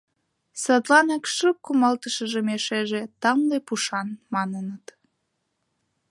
Садланак 0.63 1.23
шып 1.35 1.57
кумалтышым 1.65 2.47
эшеже 2.55 3.01
«тамле 3.21 3.57
пушан» 3.67 4.07
маныныт. 4.33 4.85